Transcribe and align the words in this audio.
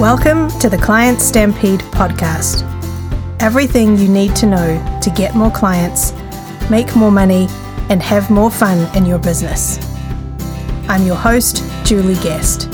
Welcome 0.00 0.50
to 0.60 0.68
the 0.68 0.76
Client 0.76 1.22
Stampede 1.22 1.80
podcast. 1.80 2.60
Everything 3.40 3.96
you 3.96 4.08
need 4.08 4.36
to 4.36 4.44
know 4.44 5.00
to 5.00 5.08
get 5.08 5.34
more 5.34 5.50
clients, 5.50 6.12
make 6.68 6.94
more 6.94 7.10
money, 7.10 7.46
and 7.88 8.02
have 8.02 8.28
more 8.28 8.50
fun 8.50 8.94
in 8.94 9.06
your 9.06 9.18
business. 9.18 9.78
I'm 10.86 11.06
your 11.06 11.16
host, 11.16 11.64
Julie 11.86 12.16
Guest. 12.16 12.70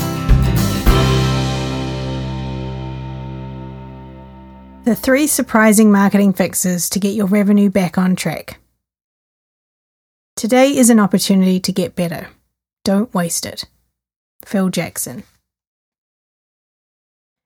The 4.83 4.93
three 4.93 5.27
surprising 5.27 5.93
marketing 5.93 6.33
fixes 6.33 6.89
to 6.89 6.99
get 6.99 7.15
your 7.15 7.27
revenue 7.27 7.69
back 7.69 7.97
on 7.97 8.17
track. 8.17 8.59
Today 10.35 10.75
is 10.75 10.89
an 10.89 10.99
opportunity 10.99 11.61
to 11.61 11.71
get 11.71 11.95
better. 11.95 12.27
Don't 12.83 13.13
waste 13.13 13.45
it. 13.45 13.63
Phil 14.43 14.67
Jackson. 14.67 15.23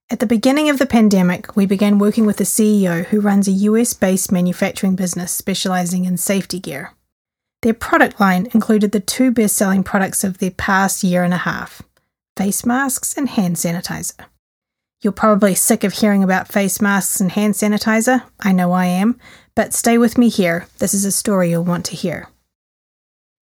At 0.10 0.20
the 0.20 0.26
beginning 0.26 0.70
of 0.70 0.80
the 0.80 0.86
pandemic, 0.86 1.58
we 1.58 1.66
began 1.66 2.00
working 2.00 2.26
with 2.26 2.40
a 2.40 2.46
CEO 2.46 3.06
who 3.08 3.20
runs 3.20 3.46
a 3.48 3.52
US 3.52 3.94
based 3.94 4.32
manufacturing 4.32 4.96
business 4.96 5.34
specializing 5.34 6.06
in 6.06 6.16
safety 6.16 6.62
gear. 6.62 6.94
Their 7.62 7.74
product 7.74 8.18
line 8.18 8.48
included 8.54 8.94
the 8.94 9.02
two 9.02 9.32
best 9.32 9.58
selling 9.58 9.84
products 9.84 10.24
of 10.24 10.38
the 10.38 10.52
past 10.52 11.04
year 11.04 11.24
and 11.24 11.34
a 11.34 11.38
half 11.38 11.82
face 12.38 12.66
masks 12.66 13.18
and 13.18 13.28
hand 13.28 13.58
sanitizer. 13.58 14.26
You're 15.02 15.12
probably 15.12 15.56
sick 15.56 15.84
of 15.84 15.94
hearing 15.94 16.24
about 16.24 16.48
face 16.48 16.80
masks 16.80 17.20
and 17.20 17.32
hand 17.32 17.56
sanitizer. 17.56 18.24
I 18.40 18.54
know 18.54 18.72
I 18.72 18.86
am, 18.86 19.20
but 19.56 19.74
stay 19.74 19.98
with 19.98 20.18
me 20.18 20.30
here. 20.30 20.68
This 20.78 20.94
is 20.94 21.04
a 21.04 21.12
story 21.12 21.50
you'll 21.50 21.64
want 21.64 21.84
to 21.88 21.96
hear. 21.96 22.30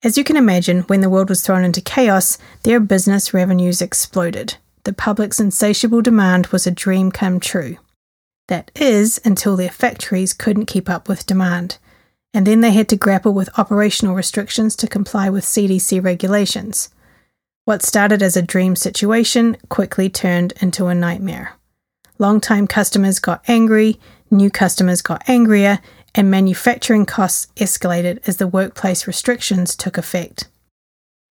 As 0.02 0.18
you 0.18 0.24
can 0.24 0.36
imagine, 0.36 0.82
when 0.82 1.00
the 1.00 1.10
world 1.10 1.28
was 1.28 1.40
thrown 1.40 1.64
into 1.64 1.80
chaos, 1.80 2.36
their 2.64 2.80
business 2.80 3.32
revenues 3.32 3.80
exploded 3.80 4.56
the 4.84 4.92
public's 4.92 5.40
insatiable 5.40 6.02
demand 6.02 6.48
was 6.48 6.66
a 6.66 6.70
dream 6.70 7.10
come 7.10 7.40
true. 7.40 7.76
That 8.48 8.70
is, 8.74 9.20
until 9.24 9.56
their 9.56 9.70
factories 9.70 10.32
couldn't 10.32 10.66
keep 10.66 10.88
up 10.88 11.08
with 11.08 11.26
demand, 11.26 11.78
and 12.32 12.46
then 12.46 12.60
they 12.60 12.72
had 12.72 12.88
to 12.88 12.96
grapple 12.96 13.32
with 13.32 13.58
operational 13.58 14.14
restrictions 14.14 14.76
to 14.76 14.86
comply 14.86 15.28
with 15.28 15.44
CDC 15.44 16.02
regulations. 16.02 16.90
What 17.64 17.82
started 17.82 18.22
as 18.22 18.36
a 18.36 18.42
dream 18.42 18.74
situation 18.74 19.56
quickly 19.68 20.08
turned 20.08 20.52
into 20.60 20.86
a 20.86 20.94
nightmare. 20.94 21.54
Long-time 22.18 22.66
customers 22.66 23.18
got 23.18 23.42
angry, 23.48 24.00
new 24.30 24.50
customers 24.50 25.02
got 25.02 25.28
angrier, 25.28 25.78
and 26.14 26.30
manufacturing 26.30 27.06
costs 27.06 27.46
escalated 27.56 28.26
as 28.26 28.38
the 28.38 28.48
workplace 28.48 29.06
restrictions 29.06 29.76
took 29.76 29.96
effect. 29.96 30.48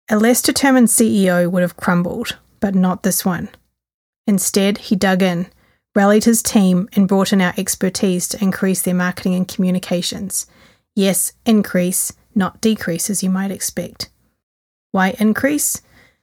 A 0.10 0.18
less 0.18 0.42
determined 0.42 0.88
CEO 0.88 1.50
would 1.50 1.62
have 1.62 1.78
crumbled, 1.78 2.38
but 2.64 2.74
not 2.74 3.04
this 3.04 3.26
one. 3.26 3.50
Instead, 4.26 4.78
he 4.78 4.96
dug 4.96 5.22
in, 5.22 5.48
rallied 5.94 6.24
his 6.24 6.42
team, 6.42 6.88
and 6.94 7.10
brought 7.10 7.34
in 7.34 7.42
our 7.42 7.54
expertise 7.58 8.26
to 8.30 8.42
increase 8.42 8.82
their 8.82 8.94
marketing 8.94 9.36
and 9.36 9.50
communications. 9.50 10.48
Yes, 10.96 11.34
increase, 11.46 12.14
not 12.34 12.62
decrease 12.62 13.10
as 13.10 13.22
you 13.22 13.30
might 13.30 13.52
expect. 13.52 14.10
Why 14.92 15.14
increase? 15.20 15.82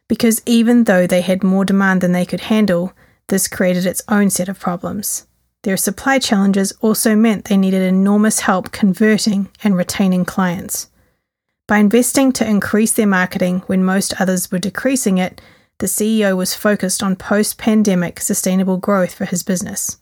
Because 0.08 0.40
even 0.46 0.84
though 0.84 1.06
they 1.06 1.20
had 1.20 1.44
more 1.44 1.66
demand 1.66 2.00
than 2.00 2.12
they 2.12 2.24
could 2.24 2.40
handle, 2.40 2.94
this 3.28 3.46
created 3.46 3.84
its 3.84 4.00
own 4.08 4.30
set 4.30 4.48
of 4.48 4.58
problems. 4.58 5.26
Their 5.64 5.76
supply 5.76 6.18
challenges 6.18 6.72
also 6.80 7.14
meant 7.14 7.44
they 7.44 7.58
needed 7.58 7.82
enormous 7.82 8.40
help 8.40 8.72
converting 8.72 9.50
and 9.62 9.76
retaining 9.76 10.24
clients. 10.24 10.88
By 11.68 11.76
investing 11.76 12.32
to 12.32 12.48
increase 12.48 12.94
their 12.94 13.06
marketing 13.06 13.60
when 13.66 13.84
most 13.84 14.18
others 14.18 14.50
were 14.50 14.58
decreasing 14.58 15.18
it, 15.18 15.38
the 15.80 15.86
CEO 15.86 16.36
was 16.36 16.54
focused 16.54 17.02
on 17.02 17.16
post 17.16 17.58
pandemic 17.58 18.20
sustainable 18.20 18.76
growth 18.76 19.14
for 19.14 19.24
his 19.24 19.42
business. 19.42 19.96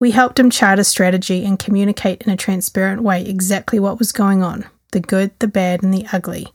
We 0.00 0.10
helped 0.10 0.38
him 0.38 0.50
chart 0.50 0.78
a 0.78 0.84
strategy 0.84 1.44
and 1.44 1.58
communicate 1.58 2.22
in 2.22 2.32
a 2.32 2.36
transparent 2.36 3.02
way 3.02 3.24
exactly 3.24 3.78
what 3.78 3.98
was 3.98 4.12
going 4.12 4.42
on 4.42 4.66
the 4.92 5.00
good, 5.00 5.30
the 5.38 5.48
bad, 5.48 5.82
and 5.82 5.92
the 5.92 6.06
ugly. 6.12 6.48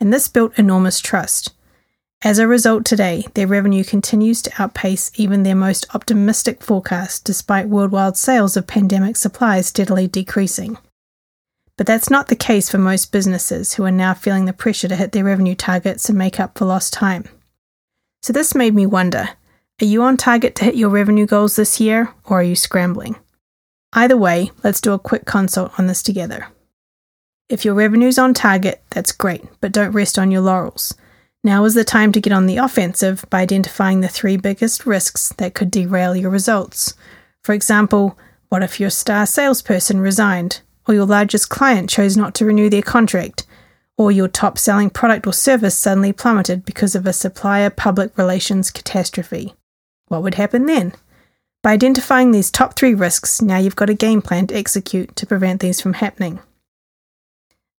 And 0.00 0.12
this 0.12 0.26
built 0.26 0.58
enormous 0.58 1.00
trust. 1.00 1.52
As 2.22 2.38
a 2.38 2.48
result, 2.48 2.86
today, 2.86 3.26
their 3.34 3.46
revenue 3.46 3.84
continues 3.84 4.40
to 4.42 4.52
outpace 4.58 5.10
even 5.16 5.42
their 5.42 5.54
most 5.54 5.86
optimistic 5.94 6.62
forecast, 6.62 7.24
despite 7.24 7.68
worldwide 7.68 8.16
sales 8.16 8.56
of 8.56 8.66
pandemic 8.66 9.16
supplies 9.16 9.66
steadily 9.66 10.08
decreasing. 10.08 10.78
But 11.76 11.86
that's 11.86 12.08
not 12.08 12.28
the 12.28 12.36
case 12.36 12.70
for 12.70 12.78
most 12.78 13.12
businesses 13.12 13.74
who 13.74 13.84
are 13.84 13.90
now 13.90 14.14
feeling 14.14 14.46
the 14.46 14.54
pressure 14.54 14.88
to 14.88 14.96
hit 14.96 15.12
their 15.12 15.24
revenue 15.24 15.54
targets 15.54 16.08
and 16.08 16.16
make 16.16 16.40
up 16.40 16.56
for 16.56 16.64
lost 16.64 16.94
time. 16.94 17.28
So 18.24 18.32
this 18.32 18.54
made 18.54 18.74
me 18.74 18.86
wonder 18.86 19.28
are 19.82 19.84
you 19.84 20.02
on 20.02 20.16
target 20.16 20.54
to 20.54 20.64
hit 20.64 20.76
your 20.76 20.88
revenue 20.88 21.26
goals 21.26 21.56
this 21.56 21.78
year, 21.78 22.14
or 22.24 22.40
are 22.40 22.42
you 22.42 22.56
scrambling? 22.56 23.16
Either 23.92 24.16
way, 24.16 24.50
let's 24.62 24.80
do 24.80 24.94
a 24.94 24.98
quick 24.98 25.26
consult 25.26 25.78
on 25.78 25.88
this 25.88 26.02
together. 26.02 26.46
If 27.50 27.66
your 27.66 27.74
revenue's 27.74 28.18
on 28.18 28.32
target, 28.32 28.82
that's 28.88 29.12
great, 29.12 29.44
but 29.60 29.72
don't 29.72 29.92
rest 29.92 30.18
on 30.18 30.30
your 30.30 30.40
laurels. 30.40 30.94
Now 31.42 31.66
is 31.66 31.74
the 31.74 31.84
time 31.84 32.12
to 32.12 32.20
get 32.22 32.32
on 32.32 32.46
the 32.46 32.56
offensive 32.56 33.26
by 33.28 33.42
identifying 33.42 34.00
the 34.00 34.08
three 34.08 34.38
biggest 34.38 34.86
risks 34.86 35.28
that 35.36 35.52
could 35.52 35.70
derail 35.70 36.16
your 36.16 36.30
results. 36.30 36.94
For 37.42 37.52
example, 37.52 38.18
what 38.48 38.62
if 38.62 38.80
your 38.80 38.88
star 38.88 39.26
salesperson 39.26 40.00
resigned, 40.00 40.62
or 40.88 40.94
your 40.94 41.04
largest 41.04 41.50
client 41.50 41.90
chose 41.90 42.16
not 42.16 42.34
to 42.36 42.46
renew 42.46 42.70
their 42.70 42.80
contract, 42.80 43.44
or 43.96 44.10
your 44.10 44.28
top 44.28 44.58
selling 44.58 44.90
product 44.90 45.26
or 45.26 45.32
service 45.32 45.76
suddenly 45.76 46.12
plummeted 46.12 46.64
because 46.64 46.94
of 46.94 47.06
a 47.06 47.12
supplier 47.12 47.70
public 47.70 48.16
relations 48.18 48.70
catastrophe. 48.70 49.54
What 50.08 50.22
would 50.22 50.34
happen 50.34 50.66
then? 50.66 50.92
By 51.62 51.72
identifying 51.72 52.30
these 52.30 52.50
top 52.50 52.76
three 52.76 52.92
risks, 52.92 53.40
now 53.40 53.56
you've 53.56 53.76
got 53.76 53.88
a 53.88 53.94
game 53.94 54.20
plan 54.20 54.48
to 54.48 54.54
execute 54.54 55.16
to 55.16 55.26
prevent 55.26 55.60
these 55.60 55.80
from 55.80 55.94
happening. 55.94 56.40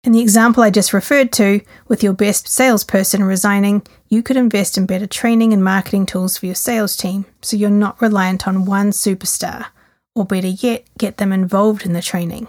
In 0.05 0.13
the 0.13 0.21
example 0.21 0.63
I 0.63 0.71
just 0.71 0.93
referred 0.93 1.33
to, 1.33 1.61
with 1.89 2.03
your 2.03 2.13
best 2.13 2.47
salesperson 2.47 3.25
resigning, 3.25 3.83
you 4.09 4.23
could 4.23 4.37
invest 4.37 4.77
in 4.77 4.87
better 4.87 5.07
training 5.07 5.53
and 5.53 5.65
marketing 5.65 6.07
tools 6.07 6.37
for 6.37 6.47
your 6.47 6.55
sales 6.55 6.97
team 6.97 7.25
so 7.41 7.57
you're 7.57 7.71
not 7.71 8.01
reliant 8.01 8.47
on 8.47 8.67
one 8.67 8.91
superstar, 8.91 9.67
or 10.15 10.27
better 10.27 10.49
yet, 10.49 10.85
get 10.99 11.17
them 11.17 11.33
involved 11.33 11.87
in 11.87 11.95
the 11.95 12.03
training. 12.03 12.49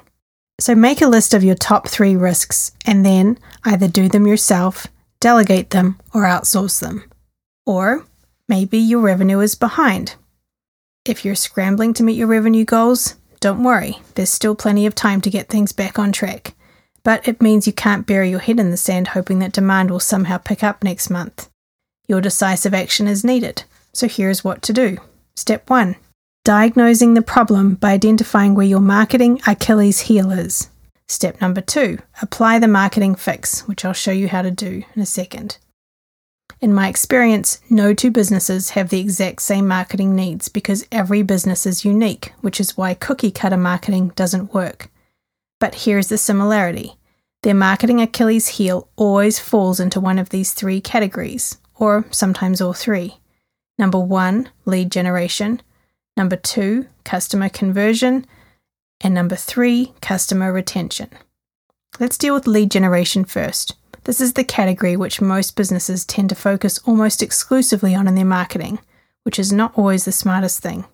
So 0.59 0.73
make 0.73 1.01
a 1.01 1.07
list 1.07 1.33
of 1.33 1.43
your 1.43 1.55
top 1.55 1.87
three 1.87 2.15
risks 2.15 2.71
and 2.85 3.05
then 3.05 3.37
either 3.65 3.87
do 3.87 4.07
them 4.07 4.25
yourself, 4.25 4.87
delegate 5.19 5.71
them, 5.71 5.99
or 6.13 6.23
outsource 6.23 6.79
them. 6.79 7.03
Or 7.65 8.05
maybe 8.47 8.77
your 8.77 9.01
revenue 9.01 9.39
is 9.39 9.55
behind. 9.55 10.15
If 11.03 11.25
you're 11.25 11.35
scrambling 11.35 11.93
to 11.95 12.03
meet 12.03 12.17
your 12.17 12.27
revenue 12.27 12.63
goals, 12.63 13.15
don't 13.39 13.63
worry, 13.63 13.99
there's 14.15 14.29
still 14.29 14.55
plenty 14.55 14.85
of 14.85 14.95
time 14.95 15.21
to 15.21 15.29
get 15.29 15.49
things 15.49 15.71
back 15.71 15.99
on 15.99 16.11
track. 16.11 16.55
But 17.03 17.27
it 17.27 17.41
means 17.41 17.67
you 17.67 17.73
can't 17.73 18.07
bury 18.07 18.29
your 18.29 18.39
head 18.39 18.59
in 18.59 18.71
the 18.71 18.77
sand 18.77 19.09
hoping 19.09 19.39
that 19.39 19.51
demand 19.51 19.91
will 19.91 19.99
somehow 19.99 20.37
pick 20.37 20.63
up 20.63 20.83
next 20.83 21.09
month. 21.09 21.49
Your 22.07 22.21
decisive 22.21 22.73
action 22.73 23.07
is 23.07 23.23
needed. 23.23 23.63
So 23.93 24.07
here's 24.07 24.43
what 24.43 24.61
to 24.63 24.73
do. 24.73 24.97
Step 25.35 25.69
1 25.69 25.95
Diagnosing 26.45 27.15
the 27.15 27.23
problem 27.23 27.73
by 27.73 27.93
identifying 27.93 28.53
where 28.53 28.67
your 28.67 28.79
marketing 28.79 29.41
Achilles 29.47 30.01
heel 30.01 30.29
is. 30.29 30.69
Step 31.07 31.41
number 31.41 31.59
two, 31.59 31.97
apply 32.21 32.59
the 32.59 32.67
marketing 32.67 33.15
fix, 33.15 33.67
which 33.67 33.83
I'll 33.83 33.93
show 33.93 34.11
you 34.11 34.27
how 34.27 34.43
to 34.43 34.51
do 34.51 34.83
in 34.95 35.01
a 35.01 35.07
second. 35.07 35.57
In 36.61 36.71
my 36.71 36.87
experience, 36.87 37.61
no 37.67 37.95
two 37.95 38.11
businesses 38.11 38.69
have 38.69 38.89
the 38.89 38.99
exact 38.99 39.41
same 39.41 39.67
marketing 39.67 40.15
needs 40.15 40.47
because 40.47 40.85
every 40.91 41.23
business 41.23 41.65
is 41.65 41.83
unique, 41.83 42.31
which 42.41 42.59
is 42.59 42.77
why 42.77 42.93
cookie 42.93 43.31
cutter 43.31 43.57
marketing 43.57 44.09
doesn't 44.09 44.53
work. 44.53 44.91
But 45.59 45.73
here's 45.73 46.09
the 46.09 46.17
similarity 46.19 46.95
their 47.41 47.55
marketing 47.55 48.01
Achilles 48.01 48.49
heel 48.49 48.87
always 48.97 49.39
falls 49.39 49.79
into 49.79 49.99
one 49.99 50.19
of 50.19 50.29
these 50.29 50.53
three 50.53 50.79
categories, 50.79 51.57
or 51.73 52.05
sometimes 52.11 52.61
all 52.61 52.73
three. 52.73 53.17
Number 53.79 53.99
one, 53.99 54.49
lead 54.65 54.91
generation. 54.91 55.63
Number 56.17 56.35
two, 56.35 56.87
customer 57.03 57.49
conversion. 57.49 58.25
And 59.01 59.13
number 59.13 59.35
three, 59.35 59.93
customer 60.01 60.53
retention. 60.53 61.09
Let's 61.99 62.17
deal 62.17 62.33
with 62.33 62.47
lead 62.47 62.71
generation 62.71 63.25
first. 63.25 63.75
This 64.05 64.21
is 64.21 64.33
the 64.33 64.43
category 64.43 64.95
which 64.95 65.21
most 65.21 65.55
businesses 65.55 66.05
tend 66.05 66.29
to 66.29 66.35
focus 66.35 66.79
almost 66.85 67.21
exclusively 67.21 67.95
on 67.95 68.07
in 68.07 68.15
their 68.15 68.25
marketing, 68.25 68.79
which 69.23 69.39
is 69.39 69.51
not 69.51 69.77
always 69.77 70.05
the 70.05 70.11
smartest 70.11 70.61
thing. 70.61 70.85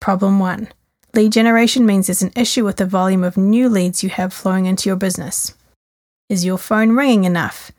Problem 0.00 0.38
one 0.38 0.68
lead 1.14 1.32
generation 1.32 1.84
means 1.84 2.06
there's 2.06 2.22
an 2.22 2.32
issue 2.36 2.64
with 2.64 2.76
the 2.76 2.86
volume 2.86 3.24
of 3.24 3.36
new 3.36 3.68
leads 3.68 4.02
you 4.02 4.08
have 4.08 4.32
flowing 4.32 4.66
into 4.66 4.88
your 4.88 4.96
business. 4.96 5.54
Is 6.28 6.44
your 6.44 6.58
phone 6.58 6.92
ringing 6.92 7.24
enough? 7.24 7.72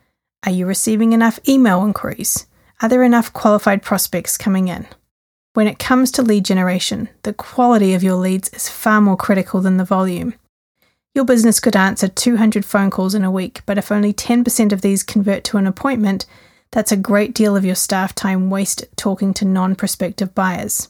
Are 0.45 0.51
you 0.51 0.65
receiving 0.65 1.13
enough 1.13 1.39
email 1.48 1.83
inquiries? 1.86 2.48
Are 2.81 2.89
there 2.89 3.04
enough 3.04 3.31
qualified 3.31 3.81
prospects 3.81 4.38
coming 4.38 4.68
in? 4.68 4.88
When 5.54 5.68
it 5.68 5.80
comes 5.80 6.12
to 6.12 6.22
lead 6.22 6.46
generation, 6.46 7.10
the 7.24 7.34
quality 7.34 7.94
of 7.94 8.04
your 8.04 8.16
leads 8.16 8.50
is 8.50 8.69
far 8.69 9.01
more 9.01 9.18
critical 9.18 9.62
than 9.62 9.78
the 9.78 9.84
volume. 9.84 10.36
Your 11.16 11.25
business 11.25 11.60
could 11.60 11.75
answer 11.75 12.07
200 12.07 12.63
phone 12.63 12.92
calls 12.92 13.16
in 13.16 13.24
a 13.24 13.31
week, 13.31 13.62
but 13.66 13.78
if 13.78 13.92
only 13.92 14.13
10% 14.13 14.72
of 14.72 14.81
these 14.81 15.01
convert 15.01 15.44
to 15.46 15.57
an 15.57 15.66
appointment, 15.66 16.25
that's 16.72 16.92
a 16.92 16.98
great 16.98 17.34
deal 17.34 17.56
of 17.56 17.66
your 17.66 17.75
staff 17.75 18.13
time 18.13 18.51
wasted 18.51 18.90
talking 18.96 19.34
to 19.36 19.46
non 19.46 19.75
prospective 19.75 20.36
buyers. 20.36 20.90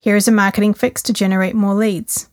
Here 0.00 0.16
is 0.16 0.26
a 0.26 0.32
marketing 0.32 0.74
fix 0.74 1.02
to 1.04 1.12
generate 1.12 1.54
more 1.54 1.74
leads. 1.74 2.28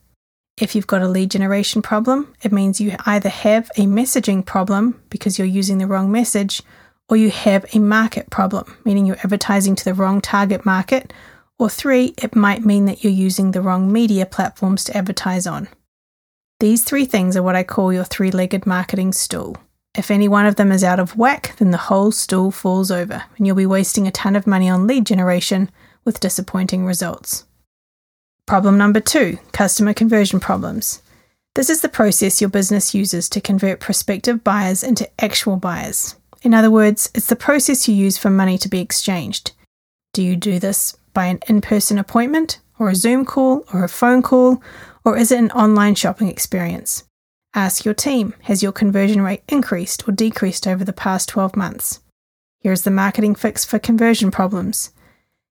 If 0.60 0.74
you've 0.74 0.88
got 0.88 1.02
a 1.02 1.08
lead 1.08 1.32
generation 1.32 1.82
problem, 1.82 2.34
it 2.42 2.52
means 2.52 2.82
you 2.82 2.96
either 3.06 3.30
have 3.30 3.70
a 3.78 3.82
messaging 3.82 4.44
problem 4.44 5.02
because 5.10 5.38
you're 5.38 5.48
using 5.48 5.78
the 5.78 5.88
wrong 5.88 6.12
message, 6.12 6.64
or 7.08 7.18
you 7.18 7.30
have 7.30 7.66
a 7.74 7.80
market 7.80 8.30
problem, 8.30 8.78
meaning 8.84 9.06
you're 9.06 9.18
advertising 9.18 9.76
to 9.76 9.86
the 9.86 9.94
wrong 9.94 10.22
target 10.22 10.66
market, 10.66 11.14
or 11.58 11.70
three, 11.70 12.14
it 12.22 12.36
might 12.36 12.66
mean 12.66 12.86
that 12.86 13.04
you're 13.04 13.14
using 13.14 13.52
the 13.52 13.62
wrong 13.62 13.92
media 13.92 14.26
platforms 14.26 14.84
to 14.86 14.98
advertise 14.98 15.48
on. 15.48 15.68
These 16.60 16.84
three 16.84 17.06
things 17.06 17.36
are 17.36 17.44
what 17.44 17.56
I 17.56 17.64
call 17.64 17.94
your 17.94 18.04
three 18.04 18.32
legged 18.32 18.66
marketing 18.66 19.14
stool. 19.14 19.58
If 19.98 20.12
any 20.12 20.28
one 20.28 20.46
of 20.46 20.58
them 20.58 20.72
is 20.72 20.84
out 20.84 21.00
of 21.00 21.18
whack, 21.18 21.56
then 21.58 21.72
the 21.72 21.78
whole 21.78 22.12
stool 22.12 22.52
falls 22.52 22.92
over, 22.92 23.24
and 23.38 23.48
you'll 23.48 23.56
be 23.56 23.66
wasting 23.66 24.08
a 24.08 24.12
ton 24.12 24.36
of 24.36 24.46
money 24.46 24.70
on 24.70 24.88
lead 24.88 25.06
generation 25.06 25.70
with 26.04 26.20
disappointing 26.20 26.86
results. 26.86 27.46
Problem 28.46 28.78
number 28.78 29.00
two 29.00 29.40
customer 29.54 29.94
conversion 29.94 30.40
problems. 30.40 31.02
This 31.56 31.70
is 31.70 31.82
the 31.82 31.90
process 31.90 32.42
your 32.42 32.50
business 32.50 32.94
uses 32.94 33.30
to 33.30 33.40
convert 33.40 33.80
prospective 33.80 34.44
buyers 34.44 34.84
into 34.84 35.10
actual 35.24 35.56
buyers. 35.56 36.16
In 36.42 36.54
other 36.54 36.70
words, 36.70 37.10
it's 37.16 37.28
the 37.28 37.36
process 37.38 37.88
you 37.88 37.96
use 37.96 38.18
for 38.18 38.30
money 38.30 38.58
to 38.58 38.70
be 38.70 38.82
exchanged. 38.82 39.54
Do 40.14 40.22
you 40.22 40.36
do 40.36 40.60
this 40.60 40.98
by 41.16 41.26
an 41.26 41.40
in 41.48 41.62
person 41.62 41.98
appointment, 41.98 42.60
or 42.78 42.92
a 42.92 42.96
Zoom 42.96 43.26
call, 43.26 43.66
or 43.74 43.84
a 43.84 43.90
phone 43.90 44.22
call, 44.22 44.62
or 45.04 45.18
is 45.18 45.32
it 45.32 45.40
an 45.40 45.50
online 45.52 45.96
shopping 45.96 46.28
experience? 46.28 47.04
Ask 47.56 47.86
your 47.86 47.94
team 47.94 48.36
Has 48.44 48.62
your 48.62 48.74
conversion 48.74 49.22
rate 49.22 49.42
increased 49.48 50.08
or 50.08 50.12
decreased 50.12 50.68
over 50.68 50.84
the 50.84 50.94
past 50.94 51.30
12 51.30 51.56
months? 51.56 52.02
Here's 52.60 52.82
the 52.82 52.92
marketing 52.92 53.34
fix 53.34 53.64
for 53.64 53.80
conversion 53.80 54.30
problems. 54.30 54.92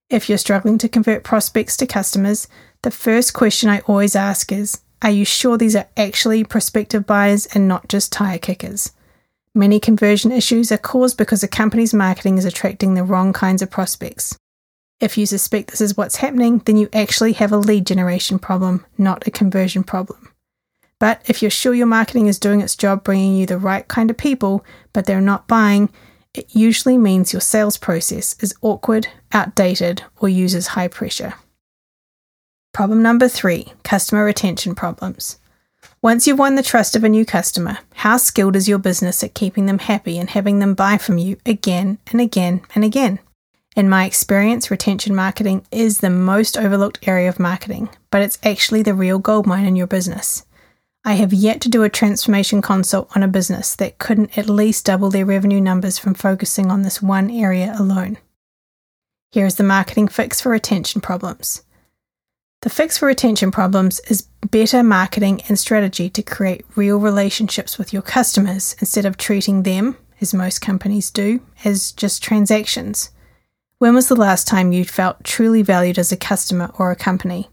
If 0.09 0.29
you're 0.29 0.37
struggling 0.37 0.77
to 0.77 0.89
convert 0.89 1.23
prospects 1.23 1.75
to 1.77 1.87
customers, 1.87 2.47
the 2.83 2.91
first 2.91 3.33
question 3.33 3.69
I 3.69 3.79
always 3.87 4.15
ask 4.15 4.51
is 4.51 4.81
Are 5.01 5.09
you 5.09 5.25
sure 5.25 5.57
these 5.57 5.75
are 5.75 5.87
actually 5.97 6.43
prospective 6.43 7.07
buyers 7.07 7.47
and 7.47 7.67
not 7.67 7.89
just 7.89 8.11
tire 8.11 8.37
kickers? 8.37 8.91
Many 9.55 9.79
conversion 9.79 10.31
issues 10.31 10.71
are 10.71 10.77
caused 10.77 11.17
because 11.17 11.41
a 11.41 11.47
company's 11.47 11.93
marketing 11.93 12.37
is 12.37 12.45
attracting 12.45 12.93
the 12.93 13.03
wrong 13.03 13.33
kinds 13.33 13.61
of 13.61 13.71
prospects. 13.71 14.37
If 15.01 15.17
you 15.17 15.25
suspect 15.25 15.71
this 15.71 15.81
is 15.81 15.97
what's 15.97 16.17
happening, 16.17 16.59
then 16.59 16.77
you 16.77 16.87
actually 16.93 17.33
have 17.33 17.51
a 17.51 17.57
lead 17.57 17.85
generation 17.85 18.39
problem, 18.39 18.85
not 18.97 19.27
a 19.27 19.31
conversion 19.31 19.83
problem. 19.83 20.31
But 20.99 21.21
if 21.25 21.41
you're 21.41 21.51
sure 21.51 21.73
your 21.73 21.85
marketing 21.85 22.27
is 22.27 22.39
doing 22.39 22.61
its 22.61 22.75
job 22.75 23.03
bringing 23.03 23.35
you 23.35 23.45
the 23.45 23.57
right 23.57 23.85
kind 23.87 24.09
of 24.09 24.17
people, 24.17 24.63
but 24.93 25.05
they're 25.05 25.19
not 25.19 25.47
buying, 25.47 25.89
it 26.33 26.55
usually 26.55 26.97
means 26.97 27.33
your 27.33 27.41
sales 27.41 27.77
process 27.77 28.35
is 28.41 28.55
awkward, 28.61 29.07
outdated, 29.33 30.03
or 30.17 30.29
uses 30.29 30.67
high 30.67 30.87
pressure. 30.87 31.33
Problem 32.73 33.01
number 33.01 33.27
three 33.27 33.73
customer 33.83 34.23
retention 34.23 34.75
problems. 34.75 35.39
Once 36.01 36.27
you've 36.27 36.39
won 36.39 36.55
the 36.55 36.63
trust 36.63 36.95
of 36.95 37.03
a 37.03 37.09
new 37.09 37.25
customer, 37.25 37.79
how 37.95 38.17
skilled 38.17 38.55
is 38.55 38.67
your 38.67 38.77
business 38.77 39.23
at 39.23 39.33
keeping 39.33 39.65
them 39.65 39.79
happy 39.79 40.17
and 40.17 40.29
having 40.29 40.59
them 40.59 40.73
buy 40.73 40.97
from 40.97 41.17
you 41.17 41.37
again 41.45 41.97
and 42.11 42.21
again 42.21 42.61
and 42.73 42.83
again? 42.83 43.19
In 43.75 43.89
my 43.89 44.05
experience, 44.05 44.71
retention 44.71 45.13
marketing 45.13 45.65
is 45.69 45.99
the 45.99 46.09
most 46.09 46.57
overlooked 46.57 47.05
area 47.05 47.27
of 47.27 47.41
marketing, 47.41 47.89
but 48.09 48.21
it's 48.21 48.39
actually 48.41 48.83
the 48.83 48.93
real 48.93 49.19
goldmine 49.19 49.65
in 49.65 49.75
your 49.75 49.85
business. 49.85 50.45
I 51.03 51.15
have 51.15 51.33
yet 51.33 51.59
to 51.61 51.69
do 51.69 51.83
a 51.83 51.89
transformation 51.89 52.61
consult 52.61 53.13
on 53.17 53.21
a 53.21 53.27
business 53.27 53.75
that 53.75 53.97
couldn't 53.97 54.37
at 54.37 54.49
least 54.49 54.85
double 54.85 55.09
their 55.09 55.25
revenue 55.25 55.59
numbers 55.59 55.97
from 55.97 56.13
focusing 56.13 56.71
on 56.71 56.83
this 56.83 57.01
one 57.01 57.29
area 57.29 57.75
alone. 57.77 58.17
Here 59.31 59.45
is 59.45 59.55
the 59.55 59.63
marketing 59.63 60.07
fix 60.07 60.39
for 60.39 60.49
retention 60.49 61.01
problems. 61.01 61.63
The 62.61 62.69
fix 62.69 62.97
for 62.97 63.07
retention 63.07 63.51
problems 63.51 63.99
is 64.07 64.29
better 64.49 64.83
marketing 64.83 65.41
and 65.49 65.59
strategy 65.59 66.09
to 66.11 66.23
create 66.23 66.65
real 66.77 66.97
relationships 66.97 67.77
with 67.77 67.91
your 67.91 68.01
customers 68.01 68.77
instead 68.79 69.05
of 69.05 69.17
treating 69.17 69.63
them, 69.63 69.97
as 70.21 70.33
most 70.33 70.61
companies 70.61 71.11
do, 71.11 71.41
as 71.65 71.91
just 71.91 72.23
transactions. 72.23 73.09
When 73.85 73.93
was 73.93 74.07
the 74.07 74.15
last 74.15 74.47
time 74.47 74.71
you 74.71 74.83
felt 74.83 75.23
truly 75.23 75.61
valued 75.61 75.99
as 75.99 76.11
a 76.11 76.17
customer 76.17 76.71
or 76.79 76.89
a 76.89 76.95
company? 76.95 77.51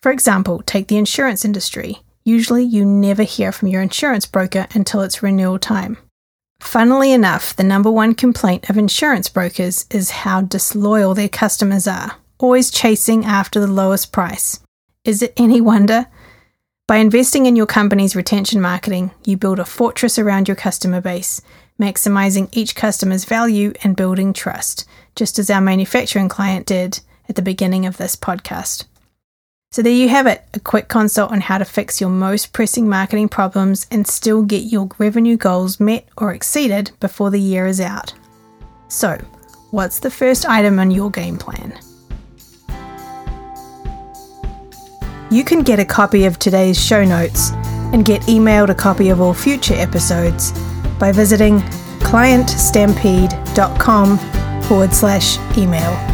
For 0.00 0.12
example, 0.12 0.62
take 0.64 0.86
the 0.86 0.96
insurance 0.96 1.44
industry. 1.44 2.02
Usually, 2.22 2.62
you 2.62 2.84
never 2.84 3.24
hear 3.24 3.50
from 3.50 3.66
your 3.66 3.82
insurance 3.82 4.26
broker 4.26 4.68
until 4.74 5.00
it's 5.00 5.24
renewal 5.24 5.58
time. 5.58 5.96
Funnily 6.60 7.10
enough, 7.10 7.56
the 7.56 7.64
number 7.64 7.90
one 7.90 8.14
complaint 8.14 8.70
of 8.70 8.78
insurance 8.78 9.28
brokers 9.28 9.86
is 9.90 10.22
how 10.22 10.42
disloyal 10.42 11.14
their 11.14 11.28
customers 11.28 11.88
are, 11.88 12.12
always 12.38 12.70
chasing 12.70 13.24
after 13.24 13.58
the 13.58 13.66
lowest 13.66 14.12
price. 14.12 14.60
Is 15.04 15.20
it 15.20 15.32
any 15.36 15.60
wonder? 15.60 16.06
By 16.86 16.98
investing 16.98 17.46
in 17.46 17.56
your 17.56 17.66
company's 17.66 18.14
retention 18.14 18.60
marketing, 18.60 19.10
you 19.24 19.36
build 19.36 19.58
a 19.58 19.64
fortress 19.64 20.16
around 20.16 20.46
your 20.46 20.54
customer 20.54 21.00
base, 21.00 21.40
maximizing 21.80 22.48
each 22.52 22.76
customer's 22.76 23.24
value 23.24 23.72
and 23.82 23.96
building 23.96 24.32
trust, 24.32 24.86
just 25.14 25.38
as 25.38 25.50
our 25.50 25.60
manufacturing 25.60 26.28
client 26.28 26.66
did 26.66 26.98
at 27.28 27.36
the 27.36 27.42
beginning 27.42 27.86
of 27.86 27.96
this 27.96 28.16
podcast. 28.16 28.84
So, 29.72 29.80
there 29.82 29.92
you 29.92 30.08
have 30.08 30.26
it 30.28 30.44
a 30.54 30.60
quick 30.60 30.88
consult 30.88 31.32
on 31.32 31.40
how 31.40 31.58
to 31.58 31.64
fix 31.64 32.00
your 32.00 32.10
most 32.10 32.52
pressing 32.52 32.88
marketing 32.88 33.28
problems 33.28 33.88
and 33.90 34.06
still 34.06 34.44
get 34.44 34.62
your 34.62 34.88
revenue 34.98 35.36
goals 35.36 35.80
met 35.80 36.06
or 36.16 36.32
exceeded 36.32 36.92
before 37.00 37.30
the 37.30 37.40
year 37.40 37.66
is 37.66 37.80
out. 37.80 38.14
So, 38.86 39.18
what's 39.72 39.98
the 39.98 40.10
first 40.10 40.48
item 40.48 40.78
on 40.78 40.92
your 40.92 41.10
game 41.10 41.38
plan? 41.38 41.76
You 45.30 45.42
can 45.42 45.62
get 45.62 45.80
a 45.80 45.84
copy 45.84 46.26
of 46.26 46.38
today's 46.38 46.80
show 46.80 47.02
notes 47.02 47.50
and 47.92 48.04
get 48.04 48.22
emailed 48.22 48.68
a 48.68 48.74
copy 48.74 49.08
of 49.08 49.20
all 49.20 49.34
future 49.34 49.74
episodes 49.74 50.52
by 51.00 51.10
visiting 51.10 51.58
clientstampede.com 51.98 54.43
forward 54.68 54.92
slash 54.94 55.38
email. 55.56 56.13